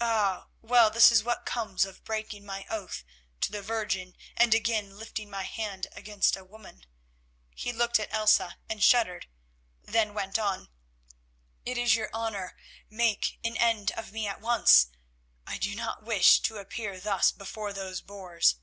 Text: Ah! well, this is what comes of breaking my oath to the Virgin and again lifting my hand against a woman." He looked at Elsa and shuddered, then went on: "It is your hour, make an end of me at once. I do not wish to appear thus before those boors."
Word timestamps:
Ah! 0.00 0.46
well, 0.62 0.88
this 0.88 1.10
is 1.10 1.24
what 1.24 1.44
comes 1.44 1.84
of 1.84 2.04
breaking 2.04 2.46
my 2.46 2.64
oath 2.70 3.02
to 3.40 3.50
the 3.50 3.60
Virgin 3.60 4.14
and 4.36 4.54
again 4.54 4.96
lifting 4.96 5.28
my 5.28 5.42
hand 5.42 5.88
against 5.96 6.36
a 6.36 6.44
woman." 6.44 6.86
He 7.56 7.72
looked 7.72 7.98
at 7.98 8.12
Elsa 8.14 8.56
and 8.68 8.84
shuddered, 8.84 9.26
then 9.82 10.14
went 10.14 10.38
on: 10.38 10.68
"It 11.66 11.76
is 11.76 11.96
your 11.96 12.08
hour, 12.14 12.56
make 12.88 13.40
an 13.42 13.56
end 13.56 13.90
of 13.96 14.12
me 14.12 14.28
at 14.28 14.40
once. 14.40 14.90
I 15.44 15.58
do 15.58 15.74
not 15.74 16.04
wish 16.04 16.38
to 16.42 16.58
appear 16.58 17.00
thus 17.00 17.32
before 17.32 17.72
those 17.72 18.00
boors." 18.00 18.58